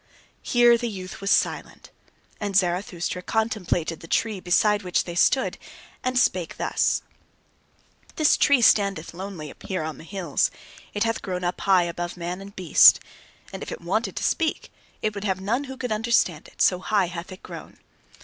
Here 0.41 0.79
the 0.79 0.89
youth 0.89 1.21
was 1.21 1.29
silent. 1.29 1.91
And 2.39 2.55
Zarathustra 2.57 3.21
contemplated 3.21 3.99
the 3.99 4.07
tree 4.07 4.39
beside 4.39 4.81
which 4.81 5.03
they 5.03 5.13
stood, 5.13 5.59
and 6.03 6.17
spake 6.17 6.57
thus: 6.57 7.03
"This 8.15 8.35
tree 8.35 8.63
standeth 8.63 9.13
lonely 9.13 9.53
here 9.63 9.83
on 9.83 9.99
the 9.99 10.03
hills; 10.03 10.49
it 10.95 11.03
hath 11.03 11.21
grown 11.21 11.43
up 11.43 11.61
high 11.61 11.83
above 11.83 12.17
man 12.17 12.41
and 12.41 12.55
beast. 12.55 12.99
And 13.53 13.61
if 13.61 13.71
it 13.71 13.81
wanted 13.81 14.15
to 14.15 14.23
speak, 14.23 14.71
it 15.03 15.13
would 15.13 15.23
have 15.25 15.39
none 15.39 15.65
who 15.65 15.77
could 15.77 15.91
understand 15.91 16.47
it: 16.47 16.63
so 16.63 16.79
high 16.79 17.05
hath 17.05 17.31
it 17.31 17.43
grown. 17.43 17.77